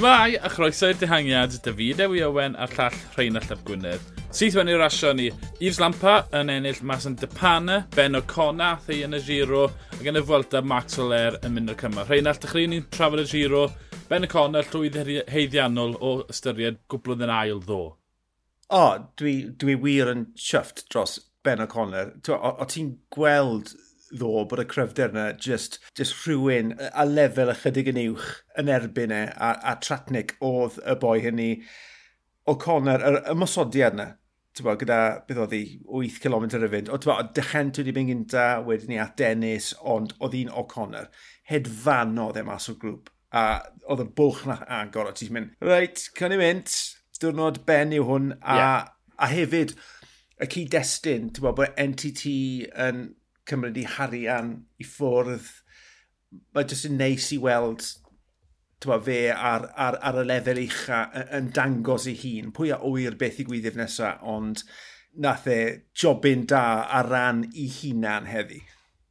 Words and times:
Shmai, 0.00 0.38
a 0.40 0.48
chroeso'r 0.48 0.94
i'r 0.94 0.96
dihangiad, 0.96 1.58
David 1.60 1.98
Ewi 2.00 2.22
Owen 2.24 2.54
a'r 2.56 2.70
llall 2.72 2.94
Rheinald 3.18 3.50
Ap 3.52 3.60
Gwynedd. 3.68 4.06
Syth 4.32 4.54
mewn 4.56 4.70
i'r 4.72 4.78
rasio 4.80 5.10
ni, 5.12 5.26
Yves 5.60 5.76
Lampa 5.82 6.14
yn 6.38 6.48
ennill 6.54 6.78
mas 6.88 7.04
yn 7.04 7.18
Depana, 7.20 7.82
Ben 7.92 8.16
O'Conna, 8.16 8.70
Thei 8.86 9.02
yn 9.04 9.18
y 9.18 9.20
giro, 9.26 9.66
ac 9.98 10.08
yn 10.08 10.16
y 10.16 10.22
Fwelta 10.24 10.62
Max 10.64 10.96
Soler 10.96 11.36
yn 11.44 11.52
mynd 11.52 11.74
o'r 11.74 11.76
cymal. 11.82 12.08
Rheinald, 12.08 12.40
dych 12.40 12.56
chi'n 12.56 12.72
ni'n 12.72 12.88
trafod 12.96 13.20
y 13.20 13.26
giro, 13.28 13.66
Ben 14.08 14.24
O'Conna, 14.24 14.64
llwydd 14.70 14.96
heiddiannol 15.34 15.92
o 16.00 16.14
ystyried 16.32 16.80
gwblwydd 16.88 17.26
yn 17.28 17.34
ail 17.36 17.60
ddo. 17.66 17.82
O, 18.72 18.84
dwi, 19.20 19.34
dwi 19.60 19.76
wir 19.84 20.14
yn 20.14 20.30
chyfft 20.46 20.86
dros 20.88 21.18
Ben 21.44 21.60
O'Connor. 21.66 22.16
O, 22.24 22.40
o, 22.40 22.56
o 22.56 22.70
ti'n 22.72 22.94
gweld 23.12 23.76
ddo 24.10 24.44
bod 24.50 24.62
y 24.62 24.66
cryfder 24.70 25.12
yna 25.12 25.26
just, 25.38 25.78
just 25.98 26.16
rhywun 26.24 26.74
a 26.90 27.06
lefel 27.06 27.52
ychydig 27.52 27.90
yn 27.92 28.00
uwch 28.08 28.30
yn 28.60 28.72
erbyn 28.72 29.14
e 29.14 29.22
a, 29.30 29.52
a 29.72 29.76
Tratnic 29.82 30.34
oedd 30.44 30.80
y 30.82 30.96
boi 31.02 31.18
hynny 31.24 31.52
O'Connor, 32.50 33.04
y, 33.04 33.20
y 33.30 33.36
mosodiad 33.38 33.94
yna, 33.94 34.06
tybo, 34.56 34.74
gyda, 34.80 34.98
beth 35.28 35.42
oedd 35.44 35.54
hi, 35.54 35.62
8 35.86 36.18
km 36.24 36.46
y 36.48 36.70
fynd, 36.72 36.90
o 36.90 36.98
tybo, 36.98 37.16
dechent 37.36 37.78
wedi 37.78 37.94
mynd 37.94 38.10
gynta, 38.10 38.46
wedyn 38.66 38.94
ni 38.94 38.98
at 39.02 39.14
Dennis, 39.20 39.70
ond 39.86 40.16
oedd 40.18 40.34
hi'n 40.38 40.50
O'Connor, 40.62 41.10
hedfanodd 41.50 42.40
e 42.40 42.44
mas 42.48 42.70
o'r 42.72 42.80
grŵp, 42.82 43.12
a 43.36 43.44
oedd 43.86 44.04
y 44.06 44.08
bwlch 44.18 44.42
na 44.48 44.58
agor, 44.80 45.12
o 45.12 45.14
ti'n 45.14 45.36
mynd, 45.36 45.54
reit, 45.62 46.08
can 46.16 46.34
i 46.34 46.40
mynd, 46.40 46.74
diwrnod 47.20 47.62
ben 47.68 47.94
yw 47.94 48.08
hwn, 48.08 48.34
a, 48.40 48.58
yeah. 48.58 48.90
a 49.20 49.30
hefyd, 49.30 49.76
y 50.40 50.48
cyd-destun, 50.56 51.30
ti'n 51.36 51.46
bod, 51.46 51.58
bod 51.60 51.78
NTT 51.78 52.34
yn 52.88 53.04
cymryd 53.48 53.78
i 53.80 53.86
harian 53.96 54.54
i 54.80 54.86
ffwrdd. 54.86 55.48
Mae 56.54 56.68
jyst 56.68 56.86
yn 56.88 56.98
neis 57.00 57.30
i 57.34 57.40
weld 57.42 57.84
tywa, 58.80 58.98
fe 59.04 59.18
ar, 59.30 59.68
ar, 59.76 59.98
ar 60.06 60.20
y 60.22 60.26
lefel 60.26 60.62
ucha 60.62 61.02
yn 61.36 61.50
dangos 61.56 62.06
ei 62.10 62.16
hun. 62.20 62.52
Pwy 62.56 62.72
a 62.74 62.80
wyr 62.82 63.16
beth 63.20 63.40
i 63.42 63.46
gwyddif 63.48 63.76
nesaf, 63.78 64.22
ond 64.22 64.64
nath 65.20 65.48
e 65.50 65.60
jobyn 65.96 66.46
da 66.50 66.64
ar 66.98 67.10
ran 67.10 67.44
i 67.52 67.66
hunan 67.80 68.28
heddi. 68.30 68.62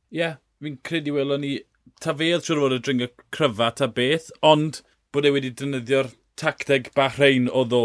Ie, 0.10 0.22
yeah, 0.22 0.40
fi'n 0.64 0.80
credu 0.86 1.18
welon 1.18 1.44
ni, 1.46 1.58
ta 2.02 2.16
fe 2.18 2.32
oedd 2.34 2.48
siwr 2.48 2.64
fod 2.64 2.78
y 2.78 2.80
dringo 2.86 3.10
cryfa 3.36 3.70
ta 3.78 3.90
beth, 4.00 4.32
ond 4.42 4.82
bod 5.14 5.28
e 5.28 5.34
wedi 5.36 5.52
defnyddio'r 5.52 6.14
tacteg 6.40 6.90
bach 6.96 7.20
rhain 7.20 7.50
o 7.52 7.66
ddo. 7.68 7.84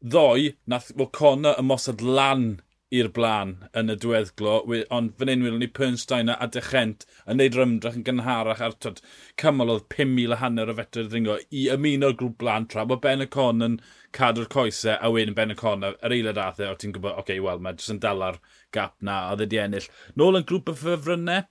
Ddoi, 0.00 0.54
nath 0.70 0.94
O'Connor 0.96 1.58
ymosod 1.60 2.00
lan 2.00 2.46
i'r 2.90 3.08
blaen 3.14 3.52
yn 3.78 3.92
y 3.92 3.94
diweddglo, 4.02 4.54
ond 4.96 5.12
fan 5.18 5.30
hyn 5.30 5.44
wylwn 5.46 5.60
ni 5.62 5.68
Pernstein 5.78 6.32
a 6.32 6.46
Dechent 6.50 7.04
yn 7.30 7.38
neud 7.38 7.54
rymdrach 7.58 7.98
yn 8.00 8.06
gynharach 8.08 8.62
ar 8.66 8.74
tyd, 8.82 8.98
cymal 9.38 9.70
oedd 9.76 9.84
5,000 9.94 10.34
a 10.34 10.38
hanner 10.40 10.72
o 10.72 10.74
fetr 10.78 11.06
ddringo 11.06 11.36
i 11.54 11.68
ymuno'r 11.74 12.16
grŵp 12.18 12.40
blaen 12.42 12.66
tra 12.72 12.84
bod 12.90 13.02
Ben 13.04 13.22
y 13.22 13.28
Con 13.30 13.62
yn 13.66 13.76
cadw'r 14.16 14.50
coesau 14.50 14.98
a 14.98 15.12
wedyn 15.14 15.38
Ben 15.38 15.54
y 15.54 15.58
Con 15.60 15.86
yr 15.86 16.16
eilad 16.16 16.40
athau 16.42 16.66
e, 16.66 16.72
o 16.74 16.80
ti'n 16.80 16.96
gwybod, 16.96 17.14
oce, 17.14 17.22
okay, 17.22 17.44
wel, 17.44 17.62
mae 17.62 17.78
jyst 17.78 17.94
yn 17.94 18.02
dala'r 18.02 18.40
gap 18.74 18.96
na 19.06 19.20
a 19.28 19.38
ddyd 19.38 19.54
i 19.54 19.62
ennill. 19.68 19.88
Nôl 20.18 20.40
yn 20.40 20.48
grŵp 20.50 20.74
y 20.74 20.76
ffefrynnau, 20.82 21.46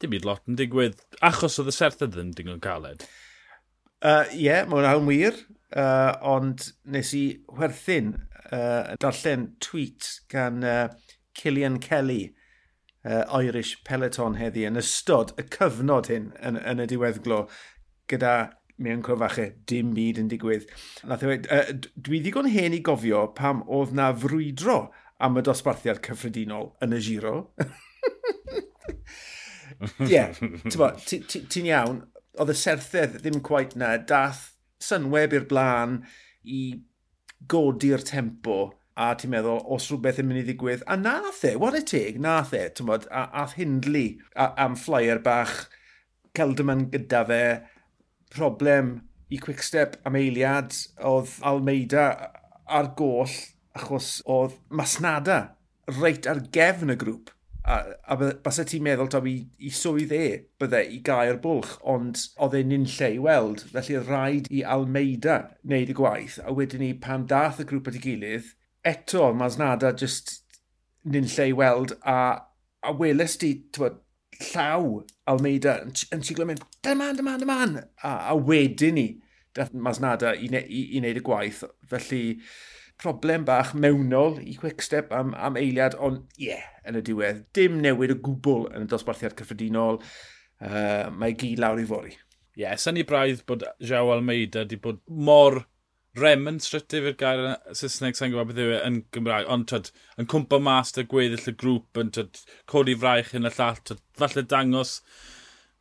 dim 0.00 0.14
byd 0.14 0.28
lot 0.28 0.48
yn 0.48 0.56
digwydd, 0.56 1.04
achos 1.28 1.60
oedd 1.60 1.68
y 1.68 1.76
serthau 1.76 2.08
ddim 2.08 2.32
digon 2.32 2.64
caled. 2.64 3.04
Ie, 3.04 4.08
uh, 4.08 4.24
yeah, 4.32 4.64
mae'n 4.70 4.88
awn 4.88 5.08
wir, 5.10 5.36
uh, 5.76 6.16
ond 6.32 6.70
nes 6.88 7.12
i 7.18 7.24
werthyn 7.60 8.14
uh, 8.52 8.94
darllen 9.00 9.48
tweet 9.60 10.20
gan 10.32 10.64
uh, 10.64 10.88
Cillian 11.38 11.78
Kelly, 11.80 12.34
uh, 13.04 13.24
Irish 13.40 13.82
Peloton 13.84 14.38
heddi, 14.40 14.66
yn 14.68 14.80
ystod 14.80 15.34
y 15.38 15.46
cyfnod 15.54 16.10
hyn 16.12 16.32
yn, 16.42 16.58
yn 16.58 16.82
y 16.82 16.88
diweddglo, 16.90 17.44
gyda 18.10 18.34
mewn 18.82 19.02
cwrfache, 19.06 19.50
dim 19.70 19.92
byd 19.96 20.20
yn 20.22 20.30
digwydd. 20.30 20.68
Nath 21.08 21.24
e, 21.26 21.38
uh, 21.54 21.72
dwi 22.08 22.22
ddigon 22.22 22.50
hen 22.52 22.76
i 22.76 22.82
gofio 22.84 23.26
pam 23.38 23.64
oedd 23.66 23.94
na 23.96 24.10
frwydro 24.14 24.80
am 25.22 25.38
y 25.38 25.42
dosbarthiad 25.46 26.02
cyffredinol 26.06 26.72
yn 26.84 26.94
y 26.94 27.00
giro. 27.02 27.34
Ie, 29.78 30.10
yeah, 30.10 30.34
ti'n 30.34 31.68
iawn, 31.68 32.00
oedd 32.38 32.52
y 32.54 32.56
serthedd 32.58 33.18
ddim 33.20 33.42
quite 33.46 33.78
na, 33.78 33.96
dath 33.98 34.54
synweb 34.82 35.34
i'r 35.34 35.46
blaen 35.50 36.00
i 36.42 36.62
godi'r 37.46 38.02
tempo 38.06 38.58
a 38.98 39.12
ti'n 39.14 39.30
meddwl, 39.30 39.60
os 39.70 39.86
rhywbeth 39.88 40.18
yn 40.22 40.26
mynd 40.26 40.42
i 40.42 40.46
ddigwydd, 40.48 40.82
a 40.90 40.96
nath 40.98 41.44
e, 41.46 41.54
what 41.60 41.76
a 41.78 41.82
teg, 41.86 42.18
nath 42.22 42.54
e, 42.56 42.64
ti'n 42.74 42.88
bod, 42.88 43.06
a, 43.14 43.28
a 43.30 43.44
hindlu 43.54 44.06
a, 44.34 44.50
am 44.64 44.74
flyer 44.78 45.22
bach, 45.22 45.68
Celdaman 46.34 46.88
gyda 46.92 47.22
fe, 47.28 47.42
problem 48.34 48.90
i 49.30 49.38
Quickstep 49.42 49.96
am 50.08 50.18
eiliad, 50.18 50.74
oedd 51.06 51.38
Almeida 51.46 52.08
ar 52.66 52.92
goll 52.98 53.32
achos 53.78 54.18
oedd 54.26 54.58
Masnada 54.74 55.38
reit 56.00 56.26
ar 56.28 56.42
gefn 56.52 56.92
y 56.92 56.98
grŵp 57.00 57.30
a, 57.68 57.76
a 58.08 58.16
basa 58.44 58.64
ti'n 58.66 58.84
meddwl 58.84 59.10
taw 59.12 59.26
i, 59.28 59.36
i 59.60 59.70
swydd 59.74 60.12
e 60.16 60.24
bydde 60.60 60.80
i 60.94 61.00
gael 61.04 61.38
bwlch, 61.42 61.74
ond 61.92 62.22
oedd 62.40 62.56
e'n 62.58 62.74
un 62.78 62.86
lle 62.88 63.10
i 63.16 63.20
weld, 63.22 63.64
felly 63.74 63.98
rhaid 64.00 64.48
i 64.54 64.62
Almeida 64.76 65.38
wneud 65.66 65.92
y 65.92 65.96
gwaith, 65.98 66.38
a 66.44 66.54
wedyn 66.56 66.84
ni 66.84 66.92
pan 67.06 67.26
dath 67.30 67.60
y 67.62 67.68
grŵp 67.68 67.90
at 67.90 67.98
ei 67.98 68.04
gilydd, 68.06 68.52
eto 68.88 69.30
Masnada 69.36 69.92
just 69.92 70.38
nyn 71.04 71.28
lle 71.34 71.50
i 71.52 71.56
weld, 71.60 71.94
a, 72.08 72.18
a 72.80 72.94
welest 73.02 73.42
ti, 73.44 73.52
tywed, 73.76 74.00
llaw 74.48 75.02
Almeida 75.28 75.80
yn, 75.84 75.92
yn 76.14 76.24
siglo 76.24 76.48
mynd, 76.48 76.64
dyma, 76.86 77.12
dyma, 77.18 77.36
dyma, 77.42 77.60
a, 78.00 78.14
a 78.32 78.38
wedyn 78.38 78.96
ni, 78.96 79.08
dath 79.56 79.74
Masnada 79.74 80.32
i, 80.38 80.48
ne, 80.52 80.64
i, 80.64 80.86
i 80.94 81.02
wneud 81.02 81.20
y 81.20 81.24
gwaith, 81.26 81.64
felly 81.90 82.24
problem 82.98 83.44
bach 83.46 83.74
mewnol 83.78 84.38
i 84.42 84.56
Quickstep 84.58 85.12
am, 85.14 85.34
am 85.38 85.58
eiliad, 85.60 85.96
ond 86.02 86.24
ie, 86.38 86.50
yeah, 86.50 86.66
yn 86.88 86.98
y 86.98 87.02
diwedd, 87.06 87.44
dim 87.56 87.78
newid 87.84 88.14
o 88.16 88.18
gwbl 88.24 88.66
yn 88.72 88.86
y 88.86 88.90
dosbarthiad 88.90 89.36
cyffredinol, 89.38 90.00
uh, 90.00 91.08
mae 91.14 91.36
gyd 91.38 91.62
lawr 91.62 91.82
i 91.82 91.86
fori. 91.88 92.14
Ie, 92.58 92.64
yeah, 92.64 92.78
syni 92.80 93.04
braidd 93.06 93.44
bod 93.46 93.66
Jao 93.78 94.10
Almeida 94.14 94.64
wedi 94.64 94.80
bod 94.82 94.98
mor 95.06 95.62
remonstrative 96.18 97.12
i'r 97.12 97.18
gair 97.20 97.42
Saesneg, 97.76 98.16
sa'n 98.18 98.32
gwybod 98.32 98.50
beth 98.50 98.62
yw 98.64 98.72
e, 98.74 98.78
yn 98.88 99.02
Gymraeg, 99.14 99.46
ond 99.54 99.68
tyd, 99.70 99.92
yn 100.18 100.26
cwmpa 100.30 100.58
mas 100.62 100.90
dy 100.96 101.04
gweddill 101.06 101.52
y 101.52 101.54
grŵp, 101.60 102.00
yn 102.02 102.10
tyd, 102.16 102.40
codi 102.70 102.96
fraich 102.98 103.30
yn 103.38 103.46
y 103.46 103.52
llall, 103.54 103.78
tyd, 103.86 104.02
falle 104.18 104.42
dangos 104.50 104.98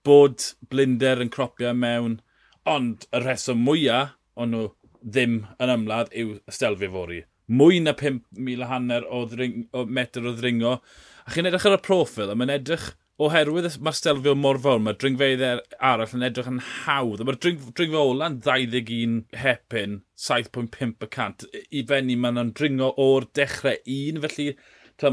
bod 0.06 0.52
blinder 0.70 1.24
yn 1.24 1.34
cropio 1.34 1.74
mewn, 1.74 2.20
ond 2.68 3.08
y 3.10 3.24
rheswm 3.24 3.64
mwyaf 3.66 4.14
o'n 4.38 4.54
nhw 4.54 4.68
ddim 5.02 5.42
yn 5.64 5.74
ymladd 5.74 6.14
yw 6.16 6.38
ystelfi 6.50 6.90
Fori. 6.94 7.24
Mwy 7.48 7.80
na 7.80 7.94
5,000 7.96 8.68
hanner 8.68 9.06
o, 9.08 9.24
ddring, 9.30 9.68
o 9.72 9.86
metr 9.88 10.26
o 10.28 10.34
ddringo. 10.36 10.80
A 11.28 11.34
chi'n 11.34 11.48
edrych 11.48 11.68
ar 11.68 11.78
y 11.78 11.84
profil, 11.84 12.32
a 12.32 12.36
mae'n 12.36 12.52
edrych 12.58 12.90
oherwydd 13.24 13.80
mae'r 13.82 13.98
Stelfio 13.98 14.34
mor 14.38 14.60
fawr, 14.62 14.82
mae'r 14.84 14.98
dringfeidd 15.02 15.44
er-, 15.46 15.64
arall 15.92 16.14
yn 16.18 16.26
edrych 16.28 16.50
yn 16.52 16.60
hawdd. 16.64 17.24
Mae'r 17.26 17.40
dring, 17.42 17.64
dringfo 17.78 18.04
ola'n 18.12 18.38
21 18.46 19.18
hepyn, 19.42 20.02
7.5%. 20.28 21.48
I 21.72 21.84
fenni 21.90 22.18
mae'n 22.20 22.54
dringo 22.58 22.92
o'r 23.02 23.30
dechrau 23.38 23.80
un, 23.96 24.22
felly 24.28 24.52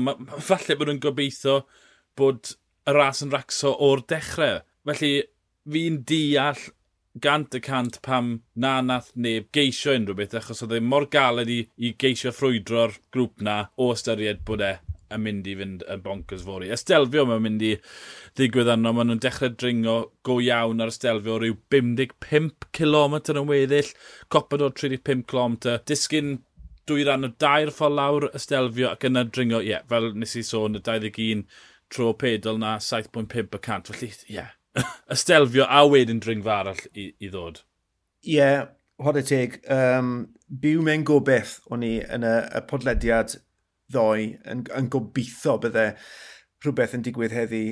ma, 0.01 0.17
falle 0.51 0.77
bod 0.81 0.91
nhw'n 0.91 1.03
gobeithio 1.05 1.61
bod 2.19 2.55
y 2.85 2.97
ras 2.97 3.25
yn 3.25 3.33
racso 3.33 3.73
o'r 3.89 4.05
dechrau. 4.11 4.61
Felly 4.85 5.15
fi'n 5.73 6.03
deall 6.09 6.61
gant 7.23 7.55
y 7.55 7.61
cant 7.63 8.01
pam 8.03 8.31
na 8.59 8.81
nath 8.83 9.13
neb 9.15 9.47
geisio 9.55 9.95
unrhyw 9.95 10.19
beth 10.19 10.35
achos 10.41 10.65
oedd 10.65 10.75
e 10.79 10.81
mor 10.83 11.07
galed 11.11 11.51
i, 11.53 11.61
i 11.79 11.95
geisio 11.99 12.33
ffrwydro'r 12.35 12.99
grŵp 13.15 13.45
na 13.47 13.61
o 13.79 13.93
ystyried 13.95 14.43
bod 14.49 14.65
e 14.67 14.73
yn 15.15 15.23
mynd 15.25 15.49
i 15.51 15.55
fynd 15.59 15.85
yn 15.91 16.03
bonkers 16.05 16.45
fori. 16.47 16.71
Estelfio 16.75 17.25
mae'n 17.29 17.45
mynd 17.45 17.63
i 17.65 17.75
ddigwydd 18.39 18.73
arno, 18.75 18.93
maen 18.97 19.11
nhw'n 19.11 19.23
dechrau 19.23 19.53
dringo 19.63 19.97
go 20.27 20.39
iawn 20.43 20.83
ar 20.83 20.93
Estelfio 20.93 21.37
rhyw 21.39 21.59
55 21.75 22.67
km 22.77 23.19
yn 23.35 23.47
weddill, 23.51 23.93
copod 24.35 24.65
o 24.65 24.73
35 24.73 25.23
km, 25.31 25.59
disgyn 25.87 26.35
dwy 26.89 27.07
ran 27.09 27.29
o 27.29 27.33
dair 27.41 27.73
ffordd 27.75 27.99
lawr 28.01 28.29
Estelfio 28.41 28.91
ac 28.91 29.07
yna 29.09 29.25
dringo, 29.31 29.63
ie, 29.63 29.75
yeah, 29.75 29.87
fel 29.91 30.11
nes 30.19 30.35
i 30.41 30.45
sôn, 30.45 30.81
y 30.81 30.83
21 30.85 31.47
tro 31.95 32.13
pedal 32.19 32.59
na 32.61 32.77
7.5%. 32.83 33.93
Felly, 33.93 34.11
ie, 34.11 34.39
yeah, 34.41 34.53
ystelfio 35.15 35.67
a 35.69 35.85
wedyn 35.89 36.23
dringfa 36.23 36.59
arall 36.61 36.83
i, 36.93 37.11
i 37.19 37.31
ddod. 37.31 37.63
Ie, 38.25 38.39
yeah, 38.39 38.67
hod 39.05 39.19
y 39.21 39.25
teg. 39.27 39.59
Um, 39.71 40.15
byw 40.49 40.85
mewn 40.87 41.07
gobeith 41.09 41.59
o'n 41.73 41.85
i 41.87 41.97
yn 42.03 42.27
y, 42.27 42.35
y 42.55 42.63
podlediad 42.71 43.39
ddoe 43.93 44.31
yn, 44.51 44.65
yn 44.75 44.91
gobeithio 44.93 45.59
bydde 45.63 45.91
rhywbeth 46.65 46.97
yn 46.97 47.05
digwydd 47.07 47.37
heddi. 47.37 47.65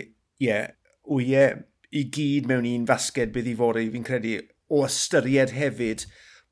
Ie, 0.43 0.49
yeah, 0.49 0.73
wyau 1.09 1.63
i 1.93 2.05
gyd 2.15 2.49
mewn 2.49 2.69
un 2.69 2.89
fasged 2.89 3.33
bydd 3.35 3.51
i 3.53 3.57
fori, 3.59 3.89
fi'n 3.93 4.07
credu, 4.07 4.39
o 4.73 4.85
ystyried 4.87 5.53
hefyd 5.53 6.07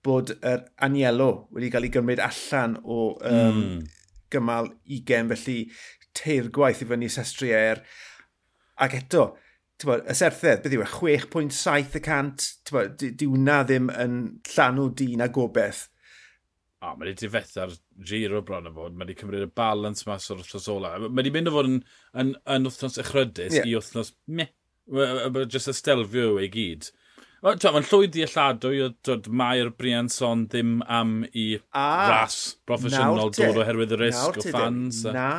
bod 0.04 0.34
yr 0.36 0.66
anielo 0.84 1.30
wedi 1.54 1.70
cael 1.72 1.86
ei 1.88 1.92
gymryd 1.94 2.20
allan 2.24 2.76
o 2.84 3.00
um, 3.16 3.60
mm. 3.60 3.78
gymal 4.32 4.70
20, 4.88 5.32
felly 5.32 5.58
teir 6.16 6.50
gwaith 6.52 6.82
i 6.84 6.88
fyny 6.88 7.08
sestriau 7.12 7.72
er. 7.72 7.82
Ac 8.80 8.96
eto, 8.96 9.30
bod, 9.88 10.04
y 10.04 10.16
serthedd, 10.16 10.62
beth 10.64 10.76
yw 10.76 10.84
e, 10.84 10.90
6.7 10.90 11.96
y 12.00 12.02
cant, 12.04 12.46
dyw 13.00 13.38
na 13.40 13.62
ddim 13.66 13.90
yn 13.94 14.20
llanw 14.54 14.90
dyn 14.98 15.24
a 15.24 15.30
gobeith. 15.32 15.86
O, 16.80 16.94
mae 16.94 17.10
wedi 17.10 17.26
difetha'r 17.26 17.74
giro 18.08 18.40
bron 18.46 18.70
o 18.70 18.72
fod, 18.72 18.94
mae 18.96 19.04
wedi 19.04 19.18
cymryd 19.20 19.44
y 19.44 19.50
balans 19.60 20.06
mas 20.08 20.30
o'r 20.32 20.40
wrthnos 20.40 20.68
ola. 20.72 20.94
Mae 21.02 21.18
wedi 21.18 21.34
mynd 21.34 21.50
o 21.50 21.52
fod 21.52 21.68
yn, 21.68 21.76
yn, 22.22 22.30
yn 22.54 22.70
wrthnos 22.70 22.96
ychrydus 23.02 23.58
yeah. 23.58 23.68
i 23.68 23.76
wrthnos 23.76 24.14
me. 24.32 24.48
Just 25.44 25.70
y 25.70 25.76
stelfio 25.76 26.38
ei 26.40 26.48
gyd. 26.52 26.88
Mae'n 27.44 27.86
llwyd 27.88 28.16
i 28.16 28.24
alladwy, 28.24 28.80
o 28.84 28.88
dod 29.06 29.28
mae'r 29.32 29.70
Brianson 29.76 30.46
ddim 30.52 30.80
am 30.88 31.22
i 31.32 31.46
A, 31.72 31.84
ras 32.12 32.40
proffesiynol 32.68 33.30
dod 33.36 33.60
oherwydd 33.62 33.94
y 33.96 34.00
risg 34.00 34.40
o 34.40 34.48
fans. 34.48 35.04
Na. 35.12 35.30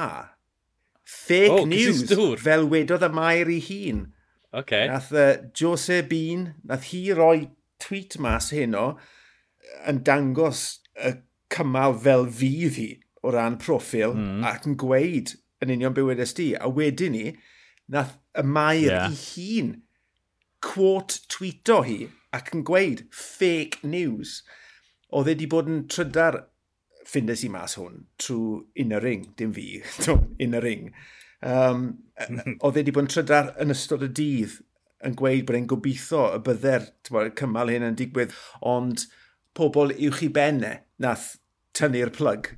Fake 1.05 1.57
oh, 1.57 1.67
news, 1.69 2.05
fel 2.41 2.69
wedodd 2.69 3.05
y 3.05 3.11
maer 3.13 3.49
ei 3.53 3.61
hun. 3.65 4.05
Okay. 4.53 4.87
Nath 4.87 5.11
uh, 5.13 5.37
Jose 5.57 6.01
Bean, 6.01 6.53
nath 6.67 6.89
hi 6.91 7.11
roi 7.15 7.49
tweet 7.79 8.17
mas 8.19 8.51
heno 8.51 8.97
yn 9.87 10.01
dangos 10.07 10.81
y 10.99 11.13
cymal 11.51 11.95
fel 12.03 12.27
fydd 12.27 12.79
hi 12.79 12.89
o 13.23 13.31
ran 13.31 13.57
proffil 13.61 14.15
mm. 14.17 14.43
ac 14.49 14.67
yn 14.67 14.75
gweud 14.81 15.35
yn 15.63 15.73
union 15.77 15.95
bywyd 15.95 16.23
di. 16.35 16.51
A 16.57 16.67
wedyn 16.67 17.15
ni, 17.15 17.25
nath 17.91 18.17
y 18.35 18.43
mair 18.43 18.89
yeah. 18.89 19.07
i 19.07 19.15
hun 19.21 19.75
quote 20.61 21.21
tweeto 21.31 21.81
hi 21.87 21.99
ac 22.35 22.51
yn 22.55 22.65
gweud 22.67 23.05
fake 23.15 23.81
news. 23.87 24.41
Oedd 25.11 25.31
e 25.31 25.35
wedi 25.35 25.49
bod 25.51 25.71
yn 25.71 25.85
trydar, 25.91 26.41
ffindes 27.07 27.43
i 27.47 27.49
mas 27.51 27.75
hwn, 27.79 28.05
trwy 28.21 28.61
in 28.83 28.93
y 28.95 28.99
ring, 29.03 29.25
dim 29.39 29.55
fi, 29.55 29.81
in 30.43 30.55
y 30.55 30.63
ring. 30.63 30.91
Um, 31.41 31.87
oedd 32.65 32.75
e 32.77 32.81
wedi 32.81 32.93
bod 32.93 33.07
yn 33.07 33.11
trydar 33.11 33.53
yn 33.61 33.73
ystod 33.73 34.05
y 34.05 34.11
dydd 34.19 34.59
yn 35.07 35.15
gweud 35.17 35.47
bod 35.47 35.57
e'n 35.57 35.69
gobeithio 35.69 36.27
y 36.35 36.41
bydde'r 36.45 36.89
cymal 37.39 37.71
hyn 37.73 37.87
yn 37.87 37.97
digwydd, 37.97 38.35
ond 38.61 39.07
pobl 39.57 39.93
i'w 39.95 40.13
chi 40.17 40.29
benne 40.33 40.75
nath 41.01 41.31
tynnu'r 41.77 42.13
plug 42.13 42.51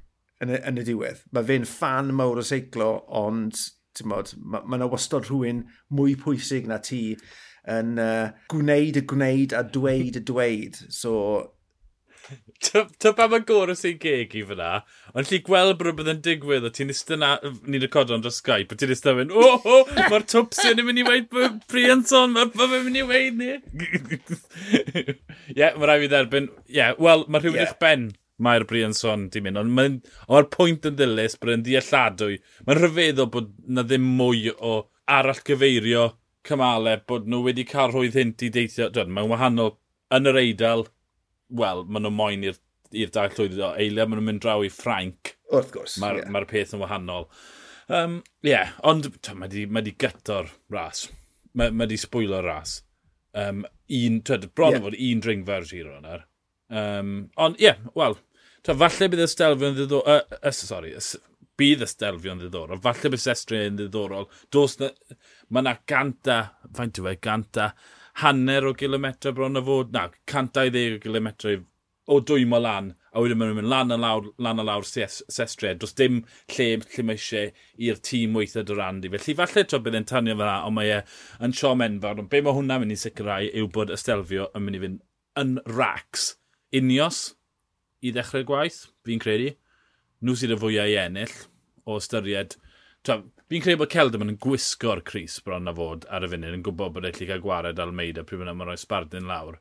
yn 0.43 0.51
y, 0.51 0.59
yn 0.67 0.81
y 0.81 0.85
diwedd. 0.87 1.23
Mae 1.31 1.47
fe'n 1.47 1.69
fan 1.69 2.11
mawr 2.17 2.41
o 2.41 2.45
seiclo, 2.45 2.91
ond 3.07 3.61
mod, 4.09 4.33
mae 4.41 4.65
yna 4.65 4.87
ma 4.87 4.91
wastod 4.91 5.29
rhywun 5.29 5.63
mwy 5.93 6.17
pwysig 6.19 6.67
na 6.69 6.79
ti 6.83 7.15
yn 7.69 7.99
uh, 8.01 8.31
gwneud 8.51 8.97
y 8.99 9.03
gwneud 9.07 9.53
a 9.55 9.63
dweud 9.75 10.17
y 10.19 10.23
dweud. 10.27 10.79
So 10.91 11.13
Ta 12.63 13.11
pa 13.17 13.27
mae 13.31 13.43
gorau 13.47 13.75
sy'n 13.77 13.97
geg 14.01 14.33
i 14.39 14.43
fyna, 14.47 14.69
ond 15.13 15.29
lli 15.29 15.39
gweld 15.45 15.75
bod 15.79 15.87
rhywbeth 15.87 16.11
yn 16.13 16.21
digwydd, 16.25 16.67
o 16.67 16.71
ti'n 16.73 16.93
eistedd 16.93 17.21
na, 17.21 17.33
ni'n 17.43 17.83
recordo 17.83 18.15
ond 18.15 18.25
dros 18.25 18.39
Skype, 18.39 18.73
a 18.73 18.79
ti'n 18.79 18.93
eistedd 18.95 19.19
fynd, 19.19 19.35
o, 19.35 19.43
oh, 19.43 19.67
o, 19.67 19.99
mae'r 19.99 20.25
twpsyn 20.31 20.79
yn 20.81 20.87
mynd 20.87 21.03
i 21.03 21.05
weid 21.07 21.29
Brianson, 21.71 22.33
mae'r 22.35 22.53
ma 22.55 22.69
fe'n 22.71 22.87
mynd 22.87 23.01
i 23.01 23.05
weid 23.09 23.39
ni. 23.39 23.51
Ie, 24.79 25.15
yeah, 25.57 25.75
mae 25.75 25.89
rai 25.89 25.99
fi 26.05 26.11
dderbyn, 26.11 26.49
ie, 26.69 26.77
yeah, 26.79 26.97
wel, 27.03 27.27
mae 27.27 27.43
rhywun 27.43 27.59
yeah. 27.59 27.71
eich 27.73 27.79
ben 27.83 28.09
mae'r 28.43 28.65
Brianson 28.69 29.27
di 29.33 29.43
mynd, 29.43 29.59
ond 29.61 29.75
mae'r 29.77 29.99
mae 30.31 30.49
pwynt 30.53 30.87
yn 30.89 30.97
ddilys 30.97 31.37
bod 31.39 31.53
yn 31.57 31.67
dealladwy. 31.67 32.39
Mae'n 32.65 32.79
rhyfeddol 32.79 33.29
bod 33.33 33.53
na 33.67 33.85
ddim 33.85 34.07
mwy 34.17 34.49
o 34.55 34.79
arall 35.11 35.43
gyfeirio 35.45 36.09
cymalau 36.47 37.03
bod 37.07 37.29
nhw 37.29 37.43
wedi 37.45 37.65
cael 37.67 37.93
rhwydd 37.93 38.17
hynt 38.19 38.43
i 38.45 38.51
deithio. 38.53 38.89
Dwi'n, 38.93 39.13
mae'n 39.15 39.31
wahanol 39.31 39.75
yn 40.13 40.29
yr 40.31 40.39
eidl, 40.41 40.87
wel, 41.59 41.83
maen 41.87 42.07
nhw 42.07 42.13
moyn 42.13 42.47
i'r 42.49 42.59
i'r 42.93 43.11
dair 43.13 43.33
o 43.33 43.73
Eiliau 43.73 44.07
maen 44.07 44.19
nhw'n 44.19 44.29
mynd 44.29 44.43
draw 44.43 44.63
i 44.65 44.71
Ffrainc. 44.71 45.33
Wrth 45.53 45.73
gwrs, 45.73 45.97
Mae'r 46.01 46.21
yeah. 46.21 46.31
ma 46.33 46.43
peth 46.49 46.73
yn 46.75 46.83
wahanol. 46.83 47.27
Ie, 47.89 47.99
um, 47.99 48.17
yeah, 48.45 48.73
ond 48.87 49.09
mae 49.37 49.51
di, 49.51 49.65
ma 49.65 49.83
di 49.83 49.95
gyto'r 49.99 50.51
ras. 50.73 51.07
Mae, 51.57 51.73
mae 51.73 51.89
di 51.89 51.99
sbwylo'r 51.99 52.47
ras. 52.47 52.77
Um, 53.37 53.63
un, 53.89 54.21
twed, 54.25 54.49
bron 54.57 54.77
yeah. 54.77 54.85
fod 54.85 54.97
un 54.97 55.25
dringfa'r 55.25 55.67
giro 55.69 55.97
yna. 55.99 56.21
Um, 56.73 57.13
ond 57.41 57.59
ie, 57.61 57.69
yeah, 57.69 57.81
wel, 57.97 58.17
falle 58.69 59.09
bydd 59.11 59.25
y 59.25 59.29
stelfio'n 59.29 59.77
ddiddorol... 59.77 60.21
Uh, 60.21 60.39
uh, 60.39 60.55
sorry, 60.55 60.93
bydd 61.59 61.85
y 61.85 61.89
stelfio'n 61.89 62.41
ddiddorol. 62.41 62.81
Falle 62.85 63.13
bydd 63.13 63.25
sestri 63.25 63.65
yn 63.67 63.81
ddiddorol. 63.81 64.29
Dos 64.53 64.79
na, 64.81 64.93
mae 65.49 65.65
yna 65.65 65.75
ganta, 65.89 66.39
faint 66.77 67.01
yw 67.01 67.11
e, 67.11 67.17
ganta 67.21 67.73
hanner 68.21 68.67
o 68.69 68.73
gilometr 68.77 69.33
bron 69.33 69.57
o 69.57 69.63
fod, 69.65 69.93
na, 69.93 70.09
120 70.29 70.97
o 70.97 70.99
gilometr 71.03 71.63
o 72.05 72.19
dwymo 72.19 72.59
lan, 72.59 72.91
a 73.15 73.21
wedyn 73.23 73.39
maen 73.39 73.53
nhw'n 73.53 73.59
mynd 73.61 73.71
lan 73.71 73.95
a 73.95 73.97
lawr, 73.97 74.27
lan 74.43 74.59
a 74.59 74.65
lawr 74.67 74.85
sestre, 74.85 75.71
Does 75.79 75.95
dim 75.97 76.19
lle 76.51 76.67
lle 76.81 77.05
mae 77.07 77.19
eisiau 77.19 77.53
i'r 77.87 78.01
tîm 78.03 78.35
weithio 78.37 78.65
dy 78.67 78.75
randi. 78.77 79.11
Felly 79.13 79.37
falle 79.39 79.63
to 79.69 79.79
bydd 79.79 79.99
e'n 79.99 80.09
tanio 80.09 80.35
fel 80.39 80.51
ond 80.51 80.75
mae 80.75 80.91
e 80.97 80.99
yn 81.45 81.55
siom 81.55 81.85
enfawr. 81.85 82.19
Ond 82.23 82.31
be 82.33 82.41
mae 82.43 82.57
hwnna'n 82.57 82.83
mynd 82.83 82.95
i 82.95 82.99
sicrhau 82.99 83.47
yw 83.61 83.71
bod 83.77 83.93
y 83.93 83.99
stelfio 83.99 84.49
yn 84.51 84.65
mynd 84.65 84.79
i 84.79 84.83
fynd 84.83 85.01
yn 85.39 85.55
racs. 85.77 86.33
Unios 86.75 87.23
i 88.03 88.11
ddechrau 88.11 88.43
gwaith, 88.49 88.81
fi'n 89.07 89.23
credu. 89.23 89.53
Nhw 90.23 90.37
sydd 90.39 90.57
y 90.57 90.59
fwyau 90.59 90.91
i 90.91 90.99
ennill 91.05 91.37
o 91.87 91.99
ystyried 92.01 92.57
Fi'n 93.03 93.61
credu 93.61 93.81
bod 93.81 93.91
Celdam 93.91 94.23
yn 94.25 94.39
gwisgo'r 94.41 95.03
Cris 95.05 95.35
bron 95.43 95.67
na 95.67 95.73
fod 95.75 96.07
ar 96.13 96.23
y 96.23 96.29
funud 96.31 96.55
yn 96.55 96.63
gwybod 96.65 96.93
bod 96.95 97.07
eich 97.09 97.19
cael 97.19 97.43
gwared 97.43 97.81
Almeida 97.83 98.23
pryd 98.27 98.45
yna 98.45 98.55
mae'n 98.55 98.71
rhoi 98.71 98.79
sbardyn 98.79 99.27
lawr. 99.29 99.59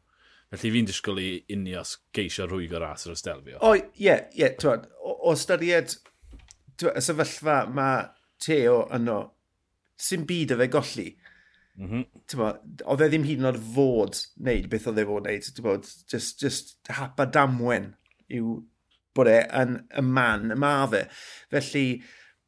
Felly 0.53 0.71
fi'n 0.77 0.89
disgwyl 0.89 1.19
i 1.19 1.29
unios 1.55 1.97
geisio 2.15 2.47
rhwygo 2.47 2.79
ras 2.81 3.07
yr 3.09 3.17
ystelfio. 3.17 3.59
O, 3.65 3.73
ie, 3.75 3.85
yeah, 4.05 4.27
ie, 4.31 4.45
yeah, 4.45 4.55
twad, 4.61 4.87
o, 5.01 5.17
o 5.31 5.35
styried 5.39 5.97
y 6.83 7.03
sefyllfa 7.03 7.63
mae 7.73 8.07
Teo 8.43 8.83
yno, 8.95 9.19
sy'n 9.99 10.27
byd 10.29 10.55
y 10.55 10.61
fe 10.61 10.71
golli. 10.77 11.09
Mm 11.81 11.91
-hmm. 11.91 12.49
Oedd 12.85 13.05
e 13.07 13.09
ddim 13.09 13.27
hyd 13.27 13.43
yn 13.43 13.49
oed 13.49 13.61
fod 13.75 14.19
wneud 14.39 14.67
beth 14.71 14.89
oedd 14.91 15.03
e 15.03 15.09
fod 15.09 15.29
wneud. 15.29 15.63
Bod, 15.67 15.93
just, 16.13 16.43
just 16.43 16.75
hapa 17.01 17.27
damwen 17.27 17.93
yw 18.31 18.59
bod 19.17 19.31
e 19.31 19.39
yn 19.63 19.79
y 19.99 20.05
man, 20.05 20.51
y 20.53 20.59
ma 20.59 20.75
fe. 20.93 21.07
Felly, 21.53 21.87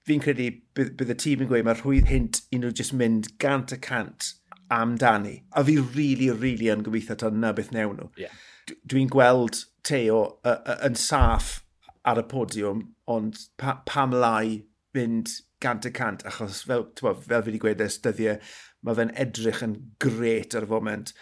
fi'n 0.09 0.23
credu 0.25 0.51
bydd, 0.77 0.95
bydd 0.99 1.13
y 1.15 1.19
tîm 1.21 1.45
yn 1.45 1.51
gweud 1.51 1.67
mae'r 1.67 1.81
rhwydd 1.81 2.11
hint 2.11 2.43
i 2.53 2.61
nhw 2.61 2.73
jyst 2.77 2.97
mynd 2.97 3.31
gant 3.43 3.73
y 3.75 3.81
cant 3.83 4.33
amdani. 4.75 5.39
A 5.53 5.65
fi 5.65 5.79
rili, 5.79 5.87
really, 5.95 6.31
rili 6.31 6.41
really 6.41 6.73
yn 6.75 6.85
gobeithio 6.87 7.17
ta 7.21 7.31
na 7.31 7.53
beth 7.57 7.73
newn 7.75 7.99
nhw. 8.01 8.11
Yeah. 8.21 8.35
Dwi'n 8.89 9.11
gweld 9.13 9.65
Teo 9.85 10.21
uh, 10.45 10.57
uh, 10.57 10.79
yn 10.87 10.97
saff 10.97 11.59
ar 12.09 12.21
y 12.21 12.25
podiwm, 12.29 12.83
ond 13.11 13.41
pa, 13.61 13.79
pam 13.89 14.13
lai 14.17 14.65
mynd 14.97 15.33
gant 15.65 15.89
y 15.89 15.93
cant, 15.97 16.25
achos 16.29 16.63
fel, 16.69 16.87
bo, 17.01 17.15
fel 17.17 17.43
fi 17.43 17.51
wedi 17.51 17.63
gweud 17.63 17.83
ers 17.85 17.97
dyddiau, 18.05 18.37
mae 18.85 18.99
fe'n 18.99 19.15
edrych 19.21 19.63
yn 19.65 19.79
gret 20.03 20.57
ar 20.57 20.67
y 20.67 20.71
foment. 20.71 21.15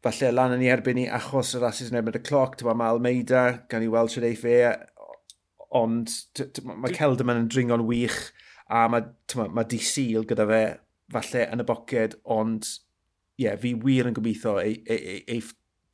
Falle 0.00 0.30
lan 0.32 0.54
yn 0.56 0.64
ei 0.64 0.70
erbyn 0.72 0.96
ni 0.96 1.04
achos 1.12 1.52
y 1.56 1.60
rhasys 1.60 1.90
yn 1.92 2.00
erbyn 2.00 2.16
y 2.16 2.22
cloc, 2.24 2.56
mae 2.64 2.94
Almeida, 2.94 3.44
gan 3.68 3.84
i 3.84 3.90
weld 3.92 4.12
sydd 4.14 4.28
ei 4.30 4.38
fe, 4.38 4.56
ond 5.76 6.12
mae 6.66 6.94
Celderman 6.96 7.44
yn 7.44 7.50
dringo'n 7.52 7.86
wych, 7.88 8.18
a 8.70 8.86
mae, 8.90 9.06
ma, 9.38 9.48
mae 9.54 9.68
di 9.70 9.80
syl 9.82 10.26
gyda 10.28 10.46
fe 10.50 10.62
falle 11.10 11.46
yn 11.54 11.62
y 11.62 11.66
boced, 11.66 12.16
ond 12.30 12.66
ie, 13.40 13.46
yeah, 13.46 13.56
fi 13.58 13.72
wir 13.82 14.10
yn 14.10 14.16
gobeithio 14.16 14.58
ei, 14.62 14.78
ei, 14.90 15.18
ei, 15.26 15.42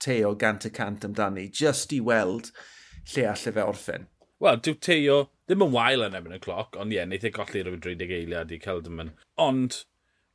Teo 0.03 0.35
gant 0.37 0.67
y 0.69 0.71
cant 0.77 1.07
amdani, 1.07 1.47
just 1.49 1.93
i 1.97 2.03
weld 2.05 2.51
lle 3.15 3.23
allai 3.31 3.53
fe 3.57 3.65
orffen. 3.65 4.07
Wel, 4.45 4.59
dyw 4.61 4.77
Teo 4.85 5.19
ddim 5.49 5.65
yn 5.65 5.73
wael 5.73 6.05
yn 6.05 6.17
ebyn 6.19 6.37
y 6.37 6.41
cloc, 6.43 6.77
ond 6.77 6.93
ie, 6.93 6.99
yeah, 6.99 7.09
neith 7.09 7.25
e 7.25 7.33
golli 7.33 7.63
rhywun 7.65 7.81
30 7.85 8.13
eiliad 8.19 8.53
i 8.53 8.61
Celderman. 8.61 9.15
Ond 9.41 9.81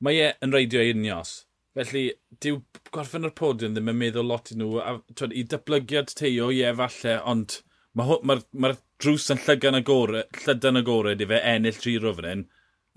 mae 0.02 0.22
e 0.24 0.32
yn 0.42 0.56
reidio 0.56 0.82
unios. 0.90 1.44
Felly, 1.78 2.08
dyw 2.44 2.64
gorffen 2.92 3.28
yr 3.28 3.36
podiwm 3.38 3.76
ddim 3.76 3.92
yn 3.94 4.00
meddwl 4.00 4.28
lot 4.28 4.50
i 4.52 4.58
nhw. 4.58 4.80
A, 4.82 4.96
twed, 5.14 5.36
I 5.38 5.46
dyblygiad 5.52 6.16
Teo, 6.18 6.50
ie, 6.50 6.64
yeah, 6.64 6.74
falle, 6.80 7.20
ond 7.22 7.60
mae'r 8.00 8.26
ma, 8.26 8.40
ma, 8.40 8.40
ma 8.66 8.74
drws 9.02 9.30
yn 9.34 9.42
llygan 9.46 9.78
agored, 9.80 10.42
llydan 10.46 10.80
agored 10.82 11.24
i 11.24 11.28
fe 11.30 11.40
ennill 11.54 11.80
giro 11.84 12.14
fan 12.18 12.30
hyn. 12.30 12.44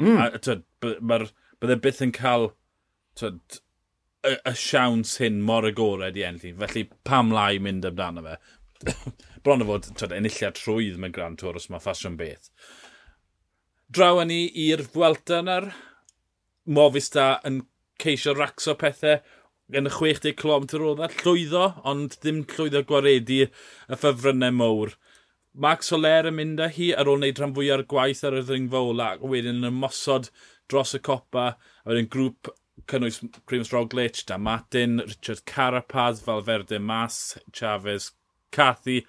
Mm. 0.03 0.19
A 0.21 0.41
twyd, 0.43 0.65
mae'r 1.01 1.29
bydde 1.63 1.79
byth 1.85 2.03
yn 2.05 2.15
cael 2.17 2.51
twyd, 3.21 3.61
y, 4.27 4.35
y 4.37 4.55
siawns 4.59 5.17
hyn 5.23 5.43
mor 5.49 5.67
agored 5.69 6.19
i 6.19 6.27
ennill. 6.29 6.59
Felly 6.63 6.87
pam 7.09 7.33
lai 7.35 7.59
mynd 7.63 7.87
amdano 7.89 8.25
fe. 8.27 8.39
Bron 9.45 9.65
o 9.65 9.69
fod 9.69 9.91
twyd, 9.93 10.17
enilliad 10.17 10.59
trwydd 10.59 10.99
mae 11.01 11.15
Grand 11.15 11.41
Tour 11.41 11.61
os 11.61 11.71
mae 11.73 11.83
ffasiwn 11.83 12.19
beth. 12.21 12.51
Draw 13.95 14.25
ni 14.27 14.45
i'r 14.65 14.83
Fwelta 14.91 15.41
yna'r 15.45 15.71
Movistar 16.65 17.43
yn 17.47 17.63
ceisio 18.01 18.33
racso 18.35 18.75
pethau 18.81 19.21
yn 19.73 19.89
y 19.89 19.93
60 19.93 20.35
km 20.41 20.67
o 20.81 20.95
dda, 20.97 21.09
llwyddo, 21.21 21.65
ond 21.89 22.17
ddim 22.21 22.43
llwyddo 22.51 22.83
gwaredu 22.89 23.45
y 23.47 23.99
ffefrynnau 24.01 24.57
mwr. 24.57 24.95
Max 25.55 25.87
Soler 25.87 26.27
yn 26.27 26.35
mynd 26.35 26.61
â 26.65 26.67
hi 26.75 26.89
ar 26.99 27.07
ôl 27.07 27.21
wneud 27.21 27.39
rhan 27.39 27.53
fwy 27.55 27.69
o'r 27.71 27.85
gwaith 27.91 28.25
ar 28.27 28.35
y 28.35 28.43
ddringfa 28.43 28.81
ola, 28.91 29.13
wedyn 29.23 29.61
yn 29.61 29.69
ymosod 29.69 30.33
dros 30.71 30.97
y 30.99 31.01
copa, 31.07 31.45
a 31.85 31.91
wedyn 31.91 32.09
grŵp 32.11 32.51
cynnwys 32.91 33.21
Primus 33.47 33.71
Roglic, 33.71 34.25
Dan 34.27 34.43
Martin, 34.43 34.99
Richard 35.07 35.45
Carapaz, 35.47 36.25
Valverde 36.27 36.81
Mas, 36.81 37.39
Chavez, 37.53 38.11
Cathy, 38.51 39.05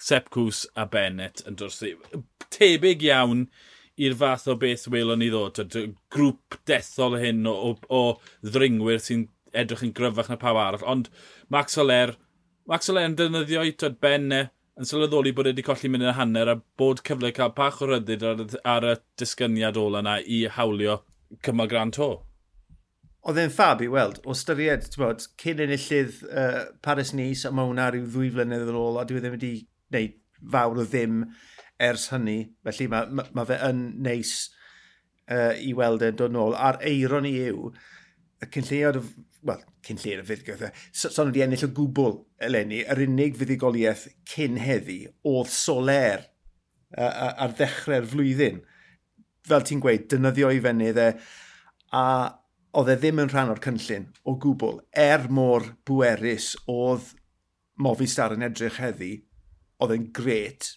Sepcws 0.00 0.64
a 0.74 0.86
Bennett 0.86 1.44
yn 1.46 1.60
dwrsi. 1.60 1.92
Tebyg 2.52 3.04
iawn 3.06 3.44
i'r 4.00 4.16
fath 4.18 4.48
o 4.48 4.56
beth 4.58 4.88
welon 4.90 5.20
ni 5.20 5.28
ddod. 5.30 5.60
Grŵp 6.14 6.56
dethol 6.66 7.18
hyn 7.20 7.44
o, 7.46 7.52
o, 7.52 7.76
o 7.92 8.48
ddringwyr 8.48 9.04
sy'n 9.04 9.28
edrych 9.52 9.84
yn 9.84 9.92
gryfach 9.94 10.32
na 10.32 10.40
pawb 10.40 10.58
arall. 10.58 10.88
Ond 10.88 11.12
Max 11.52 11.76
Soler, 11.76 12.16
Max 12.66 12.88
Soler 12.88 13.10
yn 13.10 13.20
dynyddio 13.20 13.68
i 13.68 13.76
Benne, 14.00 14.46
yn 14.80 14.88
sylweddoli 14.88 15.32
bod 15.36 15.48
wedi 15.50 15.64
colli 15.66 15.90
mynd 15.92 16.06
yn 16.06 16.12
y 16.12 16.16
hanner 16.16 16.50
a 16.52 16.58
bod 16.80 17.02
cyfle 17.06 17.32
cael 17.36 17.52
pach 17.56 17.80
o 17.84 17.88
ryddid 17.90 18.24
ar, 18.24 18.44
ar 18.74 18.86
y 18.88 18.94
disgyniad 19.20 19.80
ola 19.80 20.00
yna 20.04 20.18
i 20.24 20.44
hawlio 20.56 21.00
cymal 21.44 21.68
gran 21.68 21.92
to. 21.94 22.12
Oedd 23.22 23.38
e'n 23.38 23.52
ffab 23.54 23.84
i 23.84 23.88
weld, 23.92 24.18
o 24.26 24.34
styried, 24.34 24.88
bod, 24.98 25.22
cyn 25.38 25.60
enillydd 25.62 26.24
uh, 26.26 26.64
Paris-Nice 26.82 27.46
a 27.46 27.52
mae 27.54 27.68
hwnna 27.68 27.90
rhyw 27.92 28.08
ddwy 28.08 28.32
flynedd 28.34 28.72
yn 28.72 28.78
ôl 28.80 28.98
a 28.98 29.04
dwi 29.06 29.20
e 29.20 29.22
ddim 29.22 29.36
wedi 29.36 29.52
gwneud 29.92 30.16
fawr 30.54 30.80
o 30.82 30.86
ddim 30.88 31.20
ers 31.82 32.08
hynny. 32.10 32.38
Felly 32.66 32.88
mae 32.90 33.12
ma, 33.14 33.26
ma 33.36 33.44
fe 33.46 33.60
yn 33.68 33.84
neis 34.02 34.32
uh, 35.30 35.52
i 35.54 35.70
weld 35.78 36.02
e'n 36.02 36.18
dod 36.18 36.34
nôl. 36.34 36.56
A'r 36.58 36.80
eiron 36.88 37.28
i 37.28 37.36
yw, 37.44 37.70
y 38.42 38.50
cynlleiad 38.56 38.98
wel, 39.46 39.62
cyn 39.86 39.98
lle'r 40.02 40.22
y 40.22 40.26
fudd, 40.26 40.66
e. 40.66 40.70
son 40.94 41.30
wedi 41.30 41.42
ennill 41.44 41.66
o 41.66 41.70
gwbl 41.74 42.14
eleni, 42.46 42.82
yr 42.92 43.02
unig 43.06 43.38
fuddigoliaeth 43.38 44.06
cyn 44.30 44.60
heddi 44.62 45.00
oedd 45.28 45.50
soler 45.52 46.28
uh, 46.96 47.32
ar 47.42 47.56
ddechrau'r 47.58 48.06
flwyddyn. 48.12 48.62
Fel 49.48 49.66
ti'n 49.66 49.82
gweud, 49.82 50.06
dynyddio 50.12 50.52
i 50.54 50.62
fyny 50.62 50.92
dde, 50.94 51.08
a 51.98 52.04
oedd 52.78 52.92
e 52.94 52.96
ddim 53.00 53.24
yn 53.24 53.32
rhan 53.32 53.50
o'r 53.52 53.62
cynllun 53.64 54.06
o 54.28 54.36
gwbl, 54.44 54.78
er 54.94 55.26
mor 55.28 55.72
bwerus 55.88 56.52
oedd 56.70 57.12
Movistar 57.82 58.36
yn 58.36 58.46
edrych 58.46 58.78
heddi, 58.78 59.12
oedd 59.82 59.96
e'n 59.96 60.10
gret, 60.14 60.76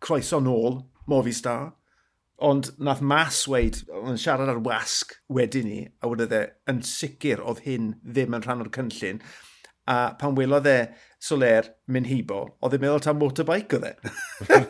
croeso 0.00 0.40
nôl, 0.40 0.80
Movistar, 1.10 1.74
Ond 2.44 2.74
nath 2.84 3.00
Mas 3.00 3.46
weid, 3.48 3.78
yn 3.88 4.18
siarad 4.20 4.50
ar 4.52 4.60
wasg 4.64 5.14
wedyn 5.32 5.68
ni, 5.70 5.82
a 6.04 6.08
wedi 6.10 6.26
e, 6.36 6.42
yn 6.68 6.82
sicr 6.84 7.40
oedd 7.40 7.62
hyn 7.64 7.94
ddim 8.04 8.36
yn 8.36 8.44
rhan 8.44 8.64
o'r 8.64 8.72
cynllun. 8.74 9.22
A 9.88 9.96
pan 10.18 10.34
welodd 10.36 10.66
e 10.68 10.78
Soler 11.22 11.70
mynd 11.88 12.10
hibo, 12.10 12.42
oedd 12.60 12.76
e'n 12.76 12.82
meddwl 12.82 13.04
ta'n 13.06 13.18
motorbike 13.20 13.78
oedd 13.78 13.86
e. 13.88 13.94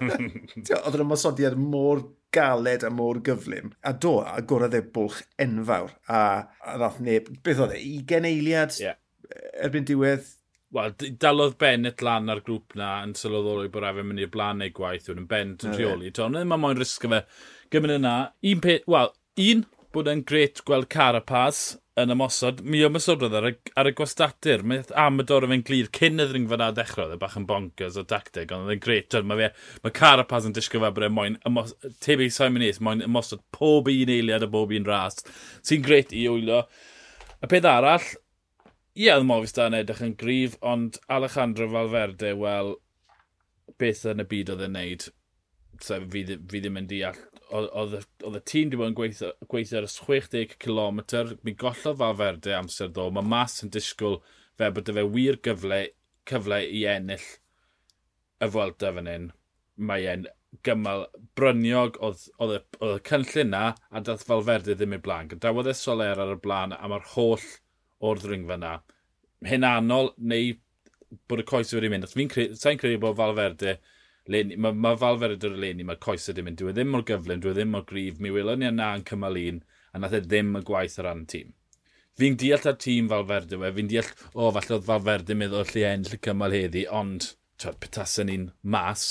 oedd 0.76 0.94
yn 0.94 1.02
ymwysodiad 1.06 1.56
mor 1.58 2.04
galed 2.36 2.84
a 2.86 2.92
mor 2.92 3.18
gyflym. 3.26 3.72
A 3.82 3.92
do, 3.96 4.20
a 4.22 4.38
gorau 4.46 4.70
e 4.70 4.82
bwlch 4.94 5.24
enfawr. 5.42 5.96
A, 6.06 6.20
a 6.62 6.76
nath 6.82 7.00
neb, 7.02 7.32
beth 7.42 7.64
oedd 7.64 7.74
e, 7.80 7.82
20 8.06 8.30
eiliad 8.30 8.78
yeah. 8.82 9.00
erbyn 9.66 9.88
diwedd 9.88 10.28
Wel, 10.74 10.94
dalodd 11.22 11.54
Bennett 11.62 12.02
lan 12.02 12.32
ar 12.32 12.40
grŵp 12.46 12.74
na 12.78 12.96
yn 13.06 13.14
sylweddoli 13.14 13.70
bod 13.70 13.84
rhaid 13.84 14.00
fe'n 14.00 14.08
mynd 14.08 14.22
i'r 14.24 14.32
blaen 14.34 14.58
neu 14.60 14.72
gwaith 14.74 15.06
yw'n 15.12 15.28
Bennett 15.30 15.64
yn 15.68 15.76
rheoli. 15.76 16.10
Ond 16.24 16.38
ddim 16.38 16.54
ond 16.56 16.64
moyn 16.64 16.80
risgo 16.80 17.10
fe. 17.12 17.22
Gymryd 17.70 18.00
yna, 18.00 18.14
un 18.50 18.62
peth, 18.64 18.88
wel, 18.90 19.12
un, 19.46 19.62
bod 19.94 20.10
e'n 20.10 20.24
gret 20.26 20.64
gweld 20.66 20.88
Carapaz 20.92 21.60
yn 22.02 22.12
ymosod. 22.12 22.64
Mi 22.66 22.82
ymosod 22.84 23.22
roedd 23.22 23.38
ar, 23.38 23.46
ar 23.78 23.88
y 23.88 23.94
gwastadur. 23.96 24.66
Mae 24.66 24.82
Amador 25.00 25.46
yn 25.46 25.54
fe'n 25.54 25.64
glir 25.70 25.92
cyn 25.96 26.20
y 26.20 26.26
ddringfa 26.28 26.58
na 26.60 26.72
dechrau. 26.74 27.06
Oedd 27.06 27.14
e 27.14 27.22
bach 27.22 27.38
yn 27.38 27.46
bonkers 27.48 27.96
o 28.02 28.04
dactig, 28.04 28.50
ond 28.50 28.66
oedd 28.66 28.74
e'n 28.74 28.82
gret. 28.82 29.16
Mae 29.22 29.44
fe, 29.44 29.70
mae 29.86 29.96
Carapaz 30.02 30.50
yn 30.50 30.58
disgo 30.58 30.82
fe 30.82 30.92
bod 30.98 31.06
e'n 31.06 31.16
moyn, 31.16 31.38
tebyg 32.04 32.34
Simon 32.34 32.66
Eith, 32.66 32.82
moyn 32.84 33.06
ymosod 33.06 33.46
pob 33.54 33.88
un 33.92 34.14
eiliad 34.18 34.44
a 34.44 34.50
bob 34.50 34.74
un 34.76 34.90
ras. 34.90 35.22
Sy'n 35.64 35.86
gret 35.86 36.12
i 36.12 36.26
wylio. 36.28 36.64
Y 37.38 37.48
peth 37.54 37.70
arall, 37.70 38.10
ie, 38.96 39.10
oedd 39.12 39.26
Movistar 39.28 39.68
yn 39.70 39.78
edrych 39.82 40.02
yn 40.06 40.16
gryf, 40.16 40.56
ond 40.64 40.96
Alejandro 41.12 41.68
Valverde, 41.68 42.32
wel, 42.40 42.74
beth 43.80 44.04
yn 44.08 44.24
y 44.24 44.28
byd 44.30 44.52
oedd 44.54 44.64
e'n 44.66 44.76
neud, 44.78 45.08
so, 45.84 45.98
fi, 46.12 46.22
fi 46.24 46.62
ddim 46.64 46.80
yn 46.80 46.88
deall. 46.90 47.18
Oedd 47.56 47.98
y 47.98 48.40
tîm 48.48 48.70
wedi 48.70 48.80
bod 48.80 48.88
yn 48.90 48.96
gweithio, 48.98 49.32
gweithio 49.52 49.82
ar 49.82 49.88
y 49.88 49.90
60 49.92 50.56
km, 50.64 51.02
mi 51.44 51.54
gollodd 51.60 52.00
Valverde 52.00 52.56
amser 52.56 52.88
ddo, 52.90 53.10
mae 53.12 53.28
mas 53.34 53.60
yn 53.66 53.74
disgwyl 53.74 54.22
fe 54.56 54.70
bod 54.72 54.88
e 54.88 54.96
fe 54.96 55.04
wir 55.12 55.38
gyfle, 55.44 55.82
cyfle 56.26 56.62
i 56.64 56.86
ennill 56.90 57.28
y 58.40 58.48
Fwelta 58.52 58.94
fan 58.96 59.12
hyn. 59.12 59.28
Mae 59.76 60.08
e'n 60.08 60.26
gymal 60.64 61.04
bryniog 61.36 62.00
oedd, 62.00 62.24
oedd, 62.40 62.64
oedd 62.80 62.96
y 62.96 63.04
cynllun 63.10 63.52
na 63.52 63.62
a 63.90 64.00
dath 64.00 64.24
Falferdi 64.26 64.74
ddim 64.74 64.96
i'r 64.96 65.04
blaen. 65.04 65.28
Gadawodd 65.30 65.68
e 65.68 65.76
Soler 65.76 66.22
ar 66.22 66.32
y 66.32 66.40
blaen 66.40 66.72
a 66.76 66.88
mae'r 66.88 67.08
holl 67.12 67.44
o'r 68.06 68.22
ddringfa 68.22 68.56
na. 68.60 68.76
Hyn 69.46 69.66
anol 69.68 70.12
neu 70.16 70.54
bod 71.28 71.42
y 71.42 71.46
coes 71.48 71.74
wedi 71.76 71.90
mynd. 71.92 72.08
Fi'n 72.10 72.32
sa'n 72.58 72.80
credu 72.80 73.00
bod 73.02 73.18
Falferde, 73.18 73.76
leni, 74.32 74.58
mae 74.60 74.74
ma 74.76 74.94
Falferde 74.98 75.48
o'r 75.48 75.60
leni, 75.62 75.86
mae'r 75.86 76.00
coes 76.02 76.26
wedi 76.30 76.44
mynd. 76.46 76.60
Dwi 76.60 76.72
e 76.72 76.76
ddim 76.76 76.90
mor 76.94 77.04
gyflym, 77.06 77.42
dwi 77.42 77.52
e 77.52 77.58
ddim 77.58 77.72
mor 77.74 77.86
grif. 77.88 78.18
Mi 78.22 78.32
wylwn 78.34 78.62
ni 78.62 78.70
yna 78.70 78.92
yn 78.98 79.06
cymal 79.08 79.38
un, 79.42 79.62
a 79.92 80.02
nath 80.02 80.16
e 80.18 80.22
ddim 80.24 80.56
y 80.58 80.64
gwaith 80.66 80.98
ar 81.02 81.10
ran 81.10 81.24
tîm. 81.30 81.54
Fi'n 82.16 82.36
deall 82.40 82.70
ar 82.70 82.78
tîm 82.80 83.10
Falferde 83.12 83.60
we, 83.60 83.70
fi'n 83.76 83.92
deall, 83.92 84.10
o, 84.32 84.46
oh, 84.46 84.52
falle 84.56 84.78
oedd 84.78 84.86
Falferde 84.88 85.36
meddwl 85.36 85.66
lle 85.72 85.86
enll 85.90 86.14
y 86.16 86.20
cymal 86.24 86.56
heddi, 86.56 86.86
ond, 87.00 87.32
twyd, 87.60 87.76
petasen 87.82 88.30
ni'n 88.30 88.46
mas, 88.76 89.04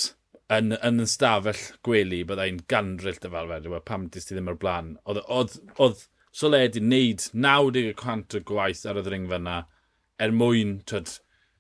yn, 0.54 0.74
yn 0.80 1.04
ystafell 1.04 1.62
gwely, 1.86 2.24
byddai'n 2.26 2.64
ganryll 2.72 3.22
dy 3.22 3.32
Falferde 3.36 3.70
we, 3.72 3.82
pam 3.86 4.08
dys 4.10 4.26
ti 4.26 4.34
ddim 4.34 4.50
ar 4.50 4.58
blaen. 4.62 4.96
Oedd, 5.06 5.22
oedd, 5.38 5.60
oedd 5.78 6.02
soledi 6.36 6.82
wneud 6.84 7.30
90% 7.32 8.36
o 8.36 8.42
gwaith 8.50 8.84
ar 8.90 9.00
y 9.00 9.04
ddringfa 9.06 9.40
yna 9.40 9.60
er 10.26 10.34
mwyn, 10.36 10.80
twyd, 10.90 11.14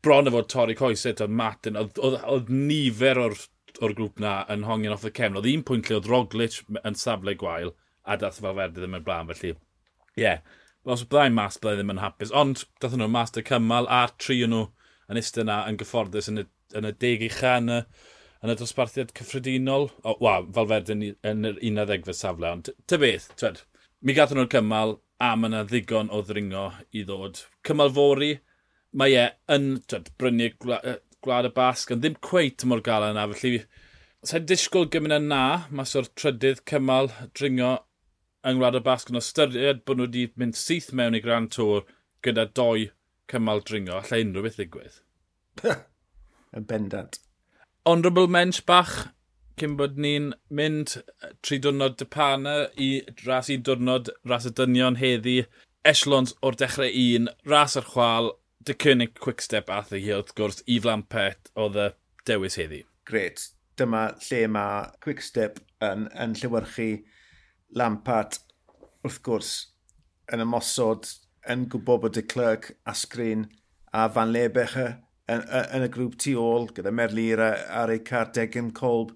bron 0.03 0.29
o 0.29 0.33
fod 0.35 0.49
torri 0.51 0.75
coesau, 0.79 1.15
twyd, 1.15 1.31
Martin, 1.41 1.79
oedd 1.79 1.99
oedd, 2.03 2.17
oedd 2.31 2.51
nifer 2.51 3.19
o'r, 3.21 3.37
or 3.83 3.95
grŵp 3.95 4.19
na 4.23 4.35
yn 4.51 4.65
hongian 4.67 4.95
off 4.95 5.07
y 5.07 5.11
cefn. 5.15 5.37
Oedd 5.39 5.49
un 5.51 5.63
pwynt 5.67 5.89
lle 5.89 5.99
oedd 5.99 6.09
Roglic 6.11 6.61
yn 6.81 6.99
safle 6.99 7.35
gwael 7.39 7.73
a 8.05 8.17
dath 8.19 8.41
fel 8.43 8.55
ferdi 8.57 8.81
ddim 8.81 8.97
yn 8.99 9.05
blaen, 9.05 9.31
felly, 9.31 9.55
ie. 9.55 10.23
Yeah. 10.23 10.43
Os 10.85 11.01
byddai'n 11.09 11.33
mas, 11.33 11.57
byddai 11.57 11.79
ddim 11.79 11.93
yn 11.95 12.01
hapus. 12.03 12.33
Ond, 12.41 12.65
dath 12.83 12.93
nhw 12.99 13.07
mas 13.11 13.33
dy 13.33 13.41
cymal 13.47 13.89
a 13.89 14.03
tri 14.21 14.37
o 14.45 14.49
nhw 14.51 14.65
yn 15.09 15.19
eistedd 15.21 15.45
yna 15.45 15.61
yn 15.69 15.79
gyfforddus 15.81 16.29
yn 16.31 16.43
y, 16.43 16.45
yn 16.77 16.89
y 16.89 16.91
deg 17.01 17.23
ucha 17.25 17.55
yn 17.61 17.71
y, 17.73 17.79
yn 18.43 18.53
y 18.53 18.57
dosbarthiad 18.59 19.15
cyffredinol. 19.17 19.89
O, 20.03 20.17
wa, 20.21 20.35
fel 20.57 20.69
ferdi 20.69 20.93
yn, 20.93 21.07
yn 21.25 21.49
yr 21.49 21.63
11 21.71 22.19
safle, 22.19 22.51
ond 22.51 22.69
ty 22.85 22.99
beth, 23.01 23.31
twed, 23.39 23.63
mi 24.05 24.13
gathon 24.13 24.39
nhw'r 24.39 24.51
cymal 24.53 24.99
a 25.25 25.31
mae 25.39 25.49
yna 25.49 25.63
ddigon 25.65 26.11
o 26.13 26.21
ddringo 26.21 26.67
i 26.93 27.03
ddod. 27.07 27.41
Cymal 27.65 27.91
fori, 27.95 28.35
mae 28.93 29.17
e 29.17 29.25
yn 29.55 29.71
twyd, 29.89 30.11
brynu 30.21 30.51
gwlad 30.61 31.49
y 31.49 31.53
basg, 31.55 31.95
ond 31.95 32.05
ddim 32.05 32.19
cweith 32.23 32.67
mor 32.69 32.83
gael 32.85 33.09
yna, 33.09 33.25
felly 33.33 33.63
sa'n 34.25 34.45
disgwyl 34.49 34.87
gymryd 34.93 35.19
yna 35.19 35.41
mas 35.73 35.95
o'r 35.97 36.07
trydydd 36.17 36.63
cymal 36.69 37.11
dringo 37.37 37.73
yng 38.45 38.59
Ngwlad 38.59 38.77
y 38.77 38.81
Basg 38.85 39.09
yn 39.09 39.17
ystyried 39.17 39.81
bod 39.85 39.97
nhw 39.97 40.05
wedi 40.05 40.23
mynd 40.37 40.57
syth 40.59 40.91
mewn 40.93 41.17
i 41.17 41.21
Grand 41.21 41.49
Tour 41.53 41.81
gyda 42.25 42.45
doi 42.57 42.91
cymal 43.31 43.63
dringo, 43.65 43.97
allai 43.97 44.21
unrhyw 44.21 44.45
beth 44.45 44.59
ddigwydd. 44.59 44.99
Yn 46.57 46.67
bendant. 46.69 47.17
Honourable 47.89 48.29
mensch 48.29 48.61
bach 48.69 48.93
cyn 49.59 49.75
bod 49.79 49.99
ni'n 50.01 50.31
mynd 50.59 50.97
tri 51.45 51.59
diwrnod 51.63 51.97
dypana 52.01 52.55
i 52.81 52.89
ras 53.25 53.49
i 53.53 53.57
diwrnod 53.57 54.11
ras 54.27 54.47
y 54.49 54.51
dynion 54.59 54.99
heddi. 54.99 55.37
Echelons 55.87 56.33
o'r 56.45 56.57
dechrau 56.59 56.91
un, 57.01 57.29
ras 57.47 57.77
ar 57.79 57.87
chwal, 57.91 58.31
dy 58.65 58.75
cynnig 58.81 59.13
quickstep 59.21 59.69
ath 59.71 59.93
hi 59.93 60.01
wrth 60.15 60.33
gwrs 60.37 60.63
i 60.65 60.79
flampet 60.81 61.51
oedd 61.61 61.77
y 61.77 61.89
dewis 62.27 62.57
heddi. 62.59 62.81
Gret, 63.07 63.43
dyma 63.77 64.07
lle 64.25 64.41
mae 64.51 64.89
quickstep 65.05 65.61
yn, 65.85 66.09
yn 66.11 66.35
llywyrchu 66.39 66.89
Lampart 67.75 68.39
wrth 69.05 69.21
gwrs 69.25 69.53
yn 70.33 70.43
ymosod 70.43 71.11
yn 71.51 71.67
gwybod 71.69 72.01
bod 72.05 72.19
y 72.19 72.25
Clerc 72.25 72.71
a 72.89 72.95
Sgrin 72.97 73.45
a 73.93 74.07
Van 74.11 74.31
Lebeche 74.33 74.87
yn, 75.31 75.43
yn, 75.45 75.85
y 75.85 75.89
grŵp 75.93 76.17
tu 76.21 76.35
ôl 76.41 76.69
gyda 76.75 76.93
Merlir 76.93 77.41
a, 77.43 77.51
ar 77.83 77.93
ei 77.93 78.01
carteg 78.05 78.57
yn 78.59 78.71
colb 78.77 79.13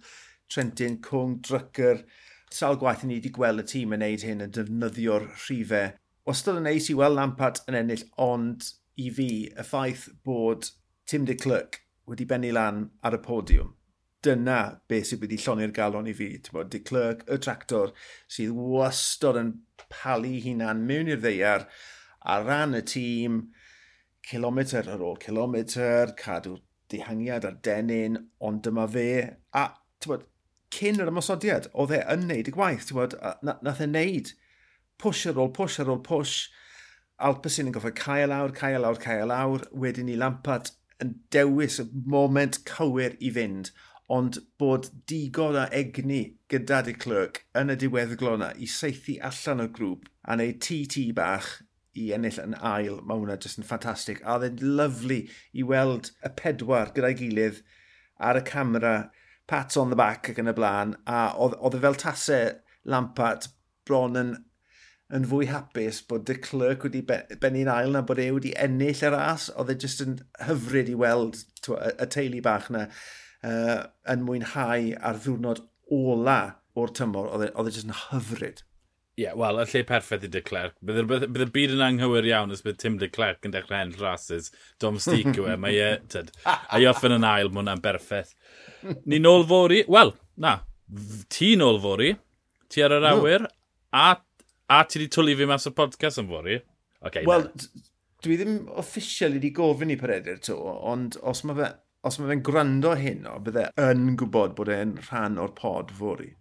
Trentin, 0.49 0.99
Cwng, 1.05 1.39
Drycker. 1.45 2.03
Sawl 2.49 2.79
gwaith 2.81 3.03
ni 3.05 3.19
wedi 3.19 3.31
gweld 3.33 3.61
y 3.61 3.65
tîm 3.69 3.93
yn 3.93 4.01
neud 4.03 4.25
hyn 4.25 4.45
yn 4.45 4.53
defnyddio'r 4.55 5.27
rhifau. 5.45 5.93
Wastad 6.25 6.59
yn 6.59 6.65
neis 6.65 6.89
i 6.89 6.95
weld 6.97 7.17
Lampard 7.17 7.61
yn 7.69 7.77
ennill, 7.77 8.05
ond 8.21 8.65
i 8.99 9.09
fi, 9.13 9.29
y 9.49 9.65
ffaith 9.65 10.07
bod 10.25 10.71
Tim 11.09 11.25
de 11.25 11.35
Clerc 11.37 11.79
wedi 12.09 12.25
bennu 12.29 12.49
lan 12.53 12.87
ar 13.05 13.17
y 13.17 13.21
podiwm. 13.25 13.75
Dyna 14.25 14.59
beth 14.91 15.11
sydd 15.11 15.21
wedi 15.23 15.37
llonni'r 15.39 15.71
galon 15.75 16.09
i 16.09 16.15
fi. 16.17 16.31
Bod, 16.51 16.71
de 16.73 16.81
Clerc, 16.85 17.23
y 17.29 17.37
tractor, 17.41 17.93
sydd 18.27 18.57
wastod 18.57 19.39
yn 19.39 19.53
palu 19.93 20.35
hunan 20.43 20.83
mewn 20.89 21.13
i'r 21.13 21.21
ddeiar 21.23 21.69
a 22.25 22.39
ran 22.43 22.75
y 22.77 22.81
tîm, 22.83 23.39
kilometr 24.29 24.89
ar 24.91 25.05
ôl 25.05 25.17
kilometr, 25.21 26.13
cadw 26.19 26.57
dihangiad 26.91 27.47
ar 27.47 27.55
denyn, 27.65 28.17
ond 28.45 28.61
dyma 28.65 28.85
fe. 28.91 29.07
A, 29.55 29.69
bod, 30.05 30.25
cyn 30.75 31.01
yr 31.01 31.11
ymosodiad, 31.11 31.69
oedd 31.73 31.95
e 31.97 32.03
yn 32.13 32.27
neud 32.29 32.49
y 32.51 32.55
gwaith, 32.55 32.88
ti'n 32.89 32.99
bod, 32.99 33.17
nath 33.45 33.83
e 33.83 33.89
neud 33.89 34.33
push 35.01 35.27
ar 35.29 35.39
ôl 35.41 35.53
push 35.55 35.79
ar 35.81 35.91
ôl 35.91 36.03
push, 36.05 36.49
Alpes 37.19 37.57
yn 37.59 37.73
goffa 37.75 37.89
cael 37.91 38.29
lawr, 38.31 38.53
cael 38.55 38.85
lawr, 38.85 38.99
cael 39.03 39.27
lawr, 39.27 39.65
wedyn 39.75 40.07
ni 40.07 40.13
Lampard 40.15 40.69
yn 41.03 41.17
dewis 41.35 41.75
y 41.81 41.85
moment 42.07 42.61
cywir 42.69 43.17
i 43.19 43.31
fynd, 43.35 43.73
ond 44.09 44.39
bod 44.61 44.88
digon 45.11 45.57
a 45.59 45.65
egni 45.75 46.21
gyda 46.51 46.79
di 46.88 46.95
Clerc 46.95 47.41
yn 47.59 47.73
y 47.73 47.75
diweddglo 47.81 48.38
yna 48.39 48.53
i 48.55 48.69
seithi 48.71 49.17
allan 49.29 49.65
o'r 49.65 49.73
grŵp 49.75 50.07
a 50.23 50.38
wneud 50.38 50.61
TT 50.63 51.09
bach 51.17 51.51
i 51.99 52.09
ennill 52.15 52.39
yn 52.41 52.55
ail, 52.71 53.01
mae 53.03 53.19
hwnna 53.19 53.35
jyst 53.43 53.59
yn 53.59 53.67
ffantastig. 53.67 54.23
A 54.23 54.38
oedd 54.38 54.47
e'n 54.47 54.75
lyflu 54.79 55.19
i 55.51 55.65
weld 55.73 56.13
y 56.23 56.31
pedwar 56.39 56.93
gyda'i 56.95 57.17
gilydd 57.19 57.59
ar 58.29 58.39
y 58.39 58.45
camera 58.47 58.93
pat 59.49 59.77
on 59.81 59.89
the 59.89 59.97
back 59.99 60.29
ac 60.31 60.41
yn 60.41 60.51
y 60.51 60.55
blaen, 60.55 60.93
a 61.09 61.29
oedd 61.41 61.77
e 61.77 61.81
fel 61.83 61.97
tasau 61.99 62.53
Lampard 62.89 63.49
bron 63.89 64.17
yn, 64.19 64.35
yn 65.15 65.25
fwy 65.29 65.49
hapus 65.49 66.03
bod 66.09 66.27
de 66.29 66.37
Clerc 66.37 66.85
wedi 66.85 67.01
benni'n 67.05 67.71
ail 67.73 67.95
na 67.95 68.03
bod 68.05 68.21
e 68.21 68.29
wedi 68.35 68.53
ennill 68.65 69.03
yr 69.09 69.17
as, 69.17 69.49
oedd 69.57 69.73
e 69.73 69.77
jyst 69.83 70.05
yn 70.05 70.19
hyfryd 70.45 70.93
i 70.93 70.97
weld 71.01 71.41
twa, 71.65 71.81
y, 71.89 71.95
y 71.97 72.09
teulu 72.15 72.43
bach 72.45 72.69
na 72.73 72.85
uh, 72.87 73.81
yn 74.13 74.25
mwynhau 74.27 74.93
ar 75.09 75.21
ddiwrnod 75.23 75.65
ola 75.97 76.39
o'r 76.79 76.93
tymor, 76.95 77.31
oedd 77.33 77.49
e, 77.49 77.53
e 77.53 77.73
jyst 77.73 77.89
yn 77.89 77.97
hyfryd. 78.05 78.63
Ie, 79.19 79.25
yeah, 79.25 79.35
wel, 79.35 79.57
y 79.59 79.65
lle 79.67 79.81
perffaith 79.83 80.23
i 80.23 80.29
De 80.31 80.39
Clerc. 80.45 80.77
Bydd 80.85 81.41
y 81.43 81.47
byd 81.51 81.73
yn 81.75 81.81
anghywir 81.83 82.27
iawn 82.29 82.53
os 82.55 82.61
bydd 82.63 82.77
Tim 82.79 82.95
De 83.01 83.09
Clerc 83.11 83.43
yn 83.43 83.51
dechrau 83.51 83.81
hen 83.81 83.91
rhasys. 83.99 84.47
Dom 84.79 84.95
Domestic 84.95 85.33
yw 85.33 85.49
e, 85.51 85.57
mae 85.59 85.75
e, 85.83 85.89
tyd, 86.13 86.29
a 86.47 86.79
i 86.79 86.85
e 86.85 86.88
offen 86.88 87.17
yn 87.17 87.27
ail, 87.27 87.51
mae 87.51 87.59
hwnna'n 87.59 87.83
berffaith. 87.83 88.31
Ni 89.11 89.19
nôl 89.19 89.43
fori, 89.49 89.81
wel, 89.91 90.13
na, 90.39 90.53
ti 91.35 91.51
nôl 91.59 91.81
fori, 91.83 92.13
ti 92.71 92.85
ar 92.85 92.95
yr 92.95 93.09
awyr, 93.11 93.49
a, 93.91 94.07
a 94.71 94.79
ti 94.88 95.01
wedi 95.01 95.11
twlu 95.17 95.35
fi 95.41 95.49
mas 95.51 95.67
o 95.67 95.75
podcast 95.75 96.23
yn 96.23 96.31
fori. 96.31 96.55
Okay, 97.03 97.27
wel, 97.27 97.49
dwi 98.23 98.39
ddim 98.39 98.57
official 98.79 99.35
wedi 99.35 99.51
gofyn 99.59 99.91
i 99.91 99.99
Peredur 99.99 100.39
to, 100.47 100.55
ond 100.63 101.19
os 101.27 101.43
mae 101.43 101.59
fe 101.59 101.71
os 102.07 102.15
mae 102.21 102.31
fe'n 102.31 102.47
gwrando 102.47 102.95
hyn 102.95 103.27
o, 103.27 103.35
bydde 103.43 103.67
yn 103.83 104.13
gwybod 104.19 104.55
bod 104.55 104.71
e'n 104.71 104.95
rhan 105.09 105.35
o'r 105.43 105.51
pod 105.59 105.91
fori. 105.99 106.38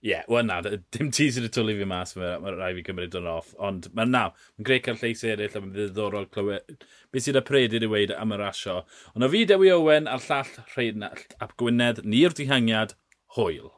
Ie, 0.00 0.08
yeah, 0.08 0.22
wel 0.32 0.46
na, 0.48 0.62
dim 0.64 1.10
ti 1.12 1.26
sydd 1.28 1.44
wedi 1.44 1.52
twlu 1.52 1.74
fi 1.76 1.86
mas, 1.88 2.14
mae 2.16 2.38
ma 2.40 2.54
rai 2.54 2.70
fi 2.78 2.84
cymryd 2.86 3.16
o'n 3.18 3.26
off. 3.28 3.50
Ond 3.68 3.90
mae'n 3.96 4.14
naw, 4.14 4.30
mae'n 4.56 4.66
greu 4.68 4.80
cael 4.86 4.96
lleis 5.02 5.24
eraill 5.28 5.58
a 5.58 5.60
mae'n 5.60 5.74
ddiddorol 5.74 6.28
clywed 6.32 6.86
beth 7.12 7.26
sydd 7.26 7.40
y 7.40 7.42
predyr 7.50 7.84
i 7.84 7.90
weid 7.92 8.14
am 8.16 8.32
y 8.32 8.38
rasio. 8.40 8.78
Ond 9.12 9.26
o 9.26 9.28
fi 9.34 9.44
Dewi 9.50 9.68
Owen 9.74 10.08
a'r 10.08 10.24
llall 10.24 10.54
Rheinald 10.72 11.36
ap 11.44 11.52
Gwynedd, 11.60 12.00
ni'r 12.08 12.32
dihangiad, 12.38 12.96
hwyl. 13.36 13.68